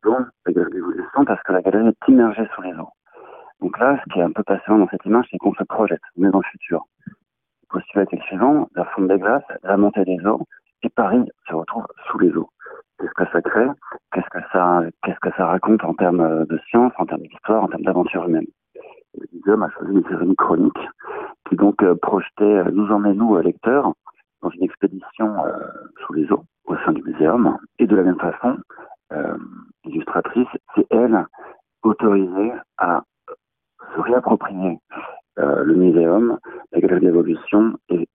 dans 0.05 0.21
la 0.47 0.53
galerie 0.53 0.71
de 0.71 0.77
l'évolution 0.77 1.25
parce 1.25 1.43
que 1.43 1.53
la 1.53 1.63
galerie 1.63 1.89
est 1.89 2.09
immergée 2.09 2.47
sous 2.55 2.63
les 2.63 2.75
eaux. 2.75 2.93
Donc 3.61 3.77
là, 3.81 4.01
ce 4.05 4.13
qui 4.13 4.21
est 4.21 4.23
un 4.23 4.31
peu 4.31 4.45
passionnant 4.45 4.85
dans 4.85 4.89
cette 4.89 5.05
image, 5.05 5.27
c'est 5.33 5.39
qu'on 5.39 5.53
se 5.55 5.65
projette, 5.65 6.01
on 6.17 6.29
est 6.29 6.31
dans 6.31 6.39
le 6.39 6.51
futur 6.53 6.87
postulat 7.71 8.05
est 8.05 8.13
le 8.13 8.23
suivant, 8.23 8.69
la 8.75 8.85
fonte 8.87 9.09
des 9.09 9.19
glaces, 9.19 9.43
la 9.63 9.77
montée 9.77 10.05
des 10.05 10.19
eaux, 10.27 10.47
et 10.83 10.89
Paris 10.89 11.25
se 11.49 11.55
retrouve 11.55 11.87
sous 12.07 12.19
les 12.19 12.31
eaux. 12.37 12.51
Qu'est-ce 12.99 13.15
que 13.15 13.33
ça 13.33 13.41
crée? 13.41 13.69
Qu'est-ce 14.13 14.29
que 14.29 14.41
ça, 14.53 14.83
qu'est-ce 15.03 15.21
que 15.21 15.35
ça 15.37 15.47
raconte 15.47 15.83
en 15.85 15.95
termes 15.95 16.45
de 16.47 16.59
science, 16.69 16.93
en 16.99 17.07
termes 17.07 17.23
d'histoire, 17.23 17.65
en 17.65 17.69
termes 17.69 17.83
d'aventure 17.83 18.27
humaine 18.27 18.47
muséum 19.33 19.63
a 19.63 19.71
choisi 19.71 19.93
une 19.93 20.05
série 20.05 20.37
chronique 20.37 20.79
qui 21.49 21.57
donc 21.57 21.83
euh, 21.83 21.95
projetait, 21.97 22.45
euh, 22.45 22.71
nous 22.73 22.91
emmène 22.91 23.17
nous, 23.17 23.37
lecteurs, 23.39 23.93
dans 24.43 24.51
une 24.51 24.63
expédition 24.63 25.45
euh, 25.45 25.53
sous 26.05 26.13
les 26.15 26.31
eaux 26.33 26.45
au 26.65 26.77
sein 26.79 26.93
du 26.93 27.03
muséum. 27.03 27.59
Et 27.79 27.87
de 27.87 27.97
la 27.97 28.03
même 28.03 28.19
façon, 28.19 28.59
l'illustratrice, 29.85 30.49
c'est 30.77 30.87
elle 30.91 31.27
autorisée 31.83 32.53
à 32.79 33.03
se 33.95 34.01
réapproprier 34.01 34.79
euh, 35.39 35.65
le 35.65 35.75
muséum, 35.75 36.39
d'évolution 36.99 37.77
et 37.89 38.09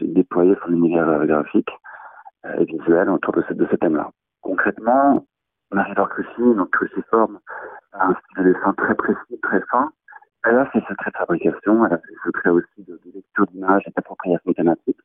déployer 0.00 0.56
son 0.64 0.72
univers 0.72 1.26
graphique 1.26 1.70
euh, 2.44 2.54
et 2.58 2.64
visuel 2.64 3.08
autour 3.08 3.32
de 3.34 3.42
ce, 3.48 3.54
de 3.54 3.66
ce 3.70 3.76
thème-là. 3.76 4.10
Concrètement, 4.42 5.24
Marie-Laure 5.72 6.08
Crucy, 6.10 6.56
donc 6.56 6.70
cruciforme, 6.70 7.38
a 7.92 8.08
un 8.08 8.14
style 8.14 8.44
de 8.44 8.52
dessin 8.52 8.72
très 8.74 8.94
précis, 8.94 9.40
très 9.42 9.60
fin. 9.70 9.90
Elle 10.44 10.58
a 10.58 10.70
ses 10.72 10.80
secrets 10.80 11.10
de 11.12 11.16
fabrication, 11.16 11.86
elle 11.86 11.94
a 11.94 11.98
ses 11.98 12.16
secrets 12.24 12.50
aussi 12.50 12.84
de, 12.86 12.98
lecture 13.14 13.46
d'images 13.46 13.82
et 13.86 13.92
d'appropriation 13.94 14.52
thématique. 14.52 14.98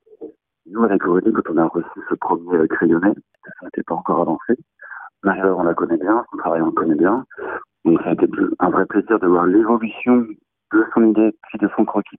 Nous, 0.66 0.84
avec 0.84 1.06
Aurélie, 1.06 1.32
quand 1.32 1.50
on 1.54 1.58
a 1.58 1.66
reçu 1.66 2.00
ce 2.10 2.16
premier 2.16 2.58
euh, 2.58 2.68
crayonné, 2.68 3.14
ça 3.46 3.66
n'était 3.66 3.84
pas 3.84 3.96
encore 3.96 4.22
avancé. 4.22 4.58
Marie-Laure, 5.24 5.60
on 5.60 5.64
la 5.64 5.74
connaît 5.74 5.98
bien, 5.98 6.26
son 6.32 6.38
travail, 6.38 6.62
on 6.62 6.68
le 6.68 6.72
connaît 6.72 6.96
bien. 6.96 7.24
Donc, 7.86 8.02
ça 8.02 8.10
a 8.10 8.14
été 8.14 8.28
un 8.60 8.70
vrai 8.70 8.86
plaisir 8.86 9.20
de 9.20 9.28
voir 9.28 9.46
l'évolution 9.46 10.26
de 10.74 10.86
son 10.94 11.04
idée, 11.04 11.34
puis 11.44 11.60
de 11.60 11.70
son 11.76 11.86
croquis, 11.86 12.17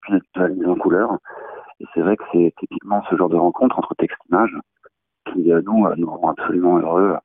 Et 1.81 1.85
c'est 1.95 2.01
vrai 2.01 2.17
que 2.17 2.25
c'est 2.33 2.53
typiquement 2.59 3.03
ce 3.11 3.17
genre 3.17 3.29
de 3.29 3.37
rencontre 3.37 3.79
entre 3.79 3.95
texte 3.97 4.17
et 4.25 4.35
image 4.35 4.57
qui, 5.33 5.53
euh, 5.53 5.63
nous, 5.65 5.87
euh, 5.87 5.95
nous 5.97 6.11
rend 6.11 6.31
absolument 6.31 6.79
heureux 6.79 7.17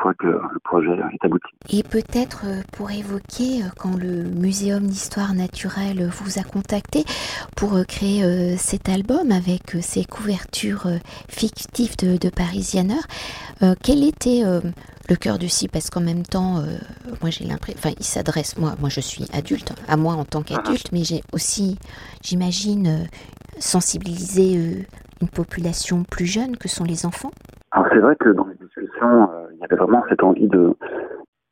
fois 0.00 0.14
que 0.14 0.26
le 0.26 0.58
projet 0.64 0.90
est 0.90 1.24
abouti. 1.24 1.48
Et 1.70 1.82
peut-être 1.82 2.44
euh, 2.46 2.62
pour 2.72 2.90
évoquer 2.90 3.62
quand 3.78 3.96
le 3.96 4.24
Muséum 4.24 4.86
d'histoire 4.86 5.34
naturelle 5.34 6.08
vous 6.08 6.38
a 6.38 6.42
contacté 6.42 7.04
pour 7.56 7.84
créer 7.86 8.56
cet 8.56 8.88
album 8.88 9.30
avec 9.32 9.76
ses 9.80 10.04
couvertures 10.04 10.86
fictives 11.28 11.96
de, 11.96 12.16
de 12.16 12.30
Parisianeur, 12.30 13.02
quel 13.82 14.04
était 14.04 14.42
le 15.08 15.16
cœur 15.16 15.38
du 15.38 15.48
si 15.48 15.68
parce 15.68 15.90
qu'en 15.90 16.00
même 16.00 16.22
temps, 16.22 16.58
euh, 16.58 16.76
moi 17.22 17.30
j'ai 17.30 17.44
l'impression, 17.44 17.78
enfin 17.78 17.94
il 17.98 18.04
s'adresse, 18.04 18.58
moi, 18.58 18.74
moi 18.78 18.88
je 18.88 19.00
suis 19.00 19.24
adulte, 19.32 19.72
à 19.88 19.96
moi 19.96 20.14
en 20.14 20.24
tant 20.24 20.42
qu'adulte, 20.42 20.92
mais 20.92 21.02
j'ai 21.02 21.22
aussi, 21.32 21.78
j'imagine, 22.22 22.86
euh, 22.86 23.04
sensibiliser 23.58 24.58
euh, 24.58 24.82
une 25.22 25.28
population 25.28 26.04
plus 26.04 26.26
jeune 26.26 26.56
que 26.56 26.68
sont 26.68 26.84
les 26.84 27.06
enfants. 27.06 27.30
Alors 27.70 27.86
c'est 27.90 27.98
vrai 27.98 28.16
que 28.16 28.28
dans 28.30 28.46
les 28.46 28.54
discussions, 28.56 29.30
il 29.58 29.62
y 29.62 29.64
avait 29.64 29.76
vraiment 29.76 30.04
cette 30.08 30.22
envie 30.22 30.48
de 30.48 30.74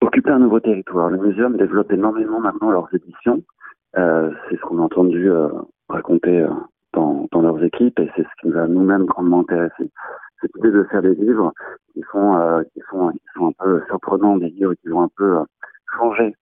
occuper 0.01 0.31
un 0.31 0.39
nouveau 0.39 0.61
territoire. 0.61 1.11
Le 1.11 1.19
muséum 1.19 1.57
développe 1.57 1.93
énormément 1.93 2.41
maintenant 2.41 2.71
leurs 2.71 2.89
éditions. 2.95 3.43
c'est 3.95 4.57
ce 4.57 4.61
qu'on 4.63 4.79
a 4.79 4.83
entendu 4.83 5.31
raconter 5.89 6.47
dans, 6.93 7.27
dans, 7.33 7.43
leurs 7.43 7.63
équipes 7.63 7.99
et 7.99 8.11
c'est 8.15 8.23
ce 8.23 8.41
qui 8.41 8.49
nous 8.49 8.59
a 8.59 8.67
nous-mêmes 8.67 9.07
grandement 9.07 9.41
intéressés 9.41 9.91
cette 10.41 10.55
idée 10.57 10.71
de 10.71 10.85
faire 10.85 11.03
des 11.03 11.15
livres 11.15 11.53
qui 11.93 12.03
sont 12.13 12.37
euh, 12.37 12.63
qui 12.73 12.81
sont 12.91 13.11
qui 13.11 13.21
sont 13.35 13.49
un 13.49 13.53
peu 13.59 13.83
surprenants, 13.87 14.37
des 14.37 14.51
livres 14.51 14.75
qui 14.75 14.89
vont 14.89 15.03
un 15.03 15.11
peu 15.17 15.39
euh, 15.39 15.45
changer 15.97 16.35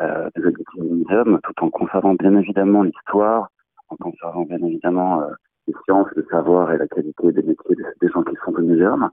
euh, 0.00 0.28
des 0.36 0.44
objectifs 0.46 0.82
du 0.82 0.88
muséum, 0.88 1.40
tout 1.42 1.64
en 1.64 1.70
conservant 1.70 2.14
bien 2.14 2.36
évidemment 2.36 2.82
l'histoire, 2.82 3.48
en 3.88 3.96
conservant 3.96 4.42
bien 4.42 4.58
évidemment 4.58 5.22
euh, 5.22 5.32
les 5.66 5.74
sciences, 5.84 6.08
le 6.16 6.26
savoir 6.30 6.72
et 6.72 6.78
la 6.78 6.86
qualité 6.88 7.32
des 7.32 7.42
métiers 7.42 7.76
des, 8.00 8.08
gens 8.08 8.22
qui 8.22 8.36
sont 8.44 8.54
au 8.54 8.60
muséum. 8.60 9.10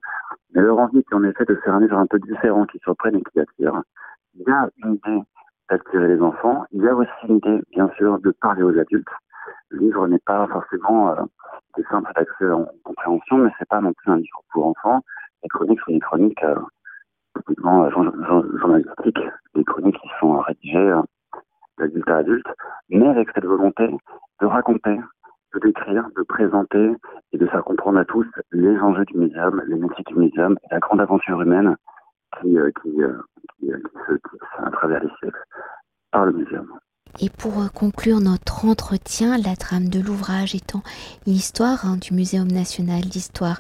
Mais 0.54 0.62
leur 0.62 0.80
envie, 0.80 1.04
c'est 1.08 1.16
en 1.16 1.24
effet 1.24 1.46
de 1.46 1.56
faire 1.56 1.76
un 1.76 1.82
livre 1.82 1.98
un 1.98 2.08
peu 2.08 2.20
différent, 2.20 2.66
qui 2.66 2.80
surprenne 2.80 3.16
et 3.16 3.24
qui 3.32 3.40
attire. 3.40 3.82
Il 4.36 4.42
y 4.48 4.52
a 4.52 4.70
une 4.84 4.96
idée 4.96 5.22
d'attirer 5.70 6.08
les 6.08 6.22
enfants. 6.22 6.66
Il 6.72 6.82
y 6.82 6.88
a 6.88 6.96
aussi 6.96 7.12
une 7.28 7.38
idée, 7.38 7.62
bien 7.72 7.90
sûr, 7.98 8.20
de 8.20 8.32
parler 8.32 8.64
aux 8.64 8.78
adultes. 8.78 9.08
Le 9.70 9.80
livre 9.80 10.08
n'est 10.08 10.20
pas 10.26 10.48
forcément 10.48 11.12
euh, 11.12 11.22
des 11.78 11.84
simple 11.84 12.12
d'accès 12.16 12.50
en 12.50 12.68
compréhension, 12.84 13.38
mais 13.38 13.52
c'est 13.58 13.68
pas 13.68 13.82
non 13.82 13.94
plus 13.94 14.12
un 14.12 14.18
livre 14.18 14.42
pour 14.52 14.68
enfants. 14.68 15.02
Les 15.44 15.50
chroniques 15.50 15.80
sont 15.82 15.92
des 15.92 16.00
chroniques 16.00 16.44
euh, 16.44 16.56
typiquement 17.38 17.86
euh, 17.86 17.90
journalistiques, 17.90 19.20
des 19.56 19.64
chroniques 19.64 20.00
qui 20.02 20.10
sont 20.20 20.40
rédigées 20.40 20.78
euh, 20.78 21.02
d'adulte 21.78 22.10
à 22.10 22.18
adulte, 22.18 22.48
mais 22.90 23.08
avec 23.08 23.30
cette 23.34 23.46
volonté 23.46 23.88
de 24.42 24.46
raconter, 24.46 25.00
de 25.54 25.60
décrire, 25.60 26.08
de 26.16 26.24
présenter 26.24 26.92
et 27.32 27.38
de 27.38 27.46
faire 27.48 27.64
comprendre 27.64 28.00
à 28.00 28.06
tous 28.06 28.26
les 28.52 28.78
enjeux 28.80 29.06
du 29.06 29.18
muséum, 29.18 29.62
les 29.68 29.76
métiers 29.76 30.04
du 30.08 30.16
muséum, 30.16 30.58
la 30.72 30.80
grande 30.80 31.02
aventure 31.02 31.42
humaine 31.42 31.76
qui, 32.40 32.58
euh, 32.58 32.72
euh, 32.98 33.22
qui 33.60 33.68
se 33.68 34.14
tisse 34.14 34.50
à 34.58 34.70
travers 34.72 35.04
les 35.04 35.10
siècles 35.20 35.44
par 36.12 36.26
le 36.26 36.34
muséum. 36.34 36.68
Et 37.22 37.30
pour 37.30 37.60
euh, 37.60 37.68
conclure 37.74 38.22
notre 38.22 38.66
entretien, 38.66 39.38
la 39.38 39.56
trame 39.56 39.90
de 39.90 40.00
l'ouvrage 40.00 40.56
étant 40.56 40.84
l'histoire 41.26 41.86
hein, 41.86 41.98
du 41.98 42.14
Muséum 42.14 42.48
national 42.48 43.02
d'histoire 43.02 43.60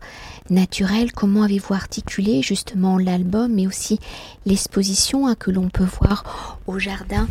naturelle, 0.49 1.11
comment 1.11 1.43
avez-vous 1.43 1.73
articulé 1.73 2.41
justement 2.41 2.97
l'album 2.97 3.53
mais 3.53 3.67
aussi 3.67 3.99
l'exposition 4.45 5.27
hein, 5.27 5.35
que 5.35 5.51
l'on 5.51 5.69
peut 5.69 5.87
voir 5.99 6.59
au 6.67 6.79
jardin 6.79 7.27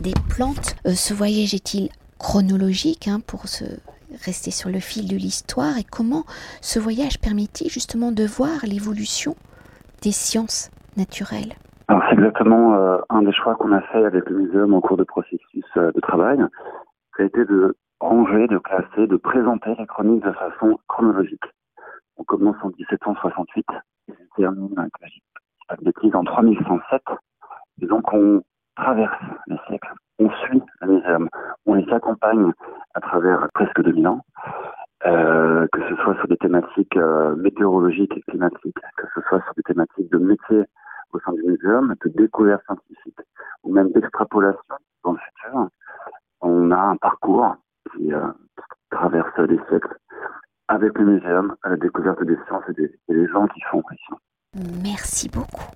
des 0.00 0.14
plantes? 0.28 0.76
Euh, 0.86 0.92
Ce 0.94 1.14
voyage 1.14 1.54
est-il 1.54 1.88
chronologique 2.18 3.08
hein, 3.08 3.20
pour 3.26 3.48
se 3.48 3.64
rester 4.24 4.50
sur 4.50 4.70
le 4.70 4.80
fil 4.80 5.08
de 5.08 5.16
l'histoire 5.16 5.78
et 5.78 5.84
comment 5.84 6.24
ce 6.60 6.78
voyage 6.78 7.18
permet-il 7.20 7.70
justement 7.70 8.12
de 8.12 8.24
voir 8.24 8.64
l'évolution 8.64 9.36
des 10.02 10.12
sciences 10.12 10.70
naturelles 10.96 11.54
c'est 12.08 12.14
exactement 12.14 12.74
euh, 12.74 12.98
un 13.08 13.22
des 13.22 13.32
choix 13.32 13.54
qu'on 13.54 13.72
a 13.72 13.80
fait 13.80 14.04
avec 14.04 14.28
le 14.28 14.36
muséum 14.36 14.74
en 14.74 14.80
cours 14.80 14.96
de 14.96 15.04
processus 15.04 15.64
euh, 15.76 15.92
de 15.92 16.00
travail. 16.00 16.38
Ça 17.16 17.22
a 17.22 17.26
été 17.26 17.44
de 17.44 17.76
ranger, 18.00 18.46
de 18.48 18.58
classer, 18.58 19.06
de 19.06 19.16
présenter 19.16 19.74
les 19.78 19.86
chroniques 19.86 20.24
de 20.24 20.32
façon 20.32 20.78
chronologique. 20.88 21.44
On 22.16 22.24
commence 22.24 22.56
en 22.62 22.68
1768 22.78 23.66
et 24.08 24.12
on 24.12 24.36
termine, 24.36 24.74
pas 25.68 25.76
de 25.76 25.84
bêtises, 25.84 26.14
en 26.14 26.24
3107. 26.24 27.02
Et 27.80 27.86
donc 27.86 28.12
on 28.12 28.42
traverse 28.76 29.16
les 29.46 29.58
siècles, 29.66 29.92
on 30.18 30.30
suit 30.30 30.62
le 30.80 30.88
muséum, 30.88 31.28
on 31.66 31.74
les 31.74 31.92
accompagne 31.92 32.52
à 32.94 33.00
travers 33.00 33.48
presque 33.54 33.80
2000 33.82 34.08
ans, 34.08 34.24
euh, 35.06 35.66
que 35.72 35.80
ce 35.88 35.96
soit 36.02 36.14
sur 36.16 36.28
des 36.28 36.36
thématiques 36.36 36.96
euh, 36.96 37.34
météorologiques 37.36 38.16
et 38.16 38.22
climatiques, 38.22 38.76
que 38.96 39.06
ce 39.14 39.20
soit 39.28 39.42
sur 39.42 39.54
des 39.54 39.62
thématiques 39.62 40.10
de 40.10 40.18
métier 40.18 40.64
au 41.12 41.20
sein 41.20 41.32
du 41.32 41.42
muséum, 41.42 41.94
de 42.04 42.08
découverte 42.10 42.62
scientifique 42.64 43.18
ou 43.64 43.72
même 43.72 43.90
d'extrapolation 43.92 44.60
dans 45.04 45.12
le 45.12 45.18
futur. 45.18 45.68
On 46.40 46.70
a 46.70 46.78
un 46.78 46.96
parcours 46.96 47.56
qui, 47.92 48.12
euh, 48.12 48.28
traverse 48.90 49.36
les 49.38 49.58
siècles 49.68 49.96
avec 50.68 50.96
le 50.98 51.04
muséum 51.04 51.56
à 51.62 51.70
la 51.70 51.76
découverte 51.76 52.22
des 52.24 52.36
sciences 52.46 52.64
et 52.68 52.90
des, 53.08 53.26
gens 53.28 53.46
qui 53.48 53.60
font 53.70 53.82
pression. 53.82 54.16
Merci 54.82 55.28
beaucoup. 55.28 55.70